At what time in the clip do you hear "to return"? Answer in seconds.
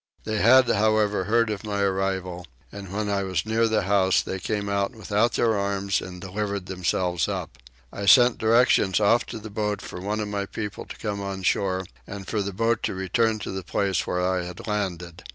12.89-13.37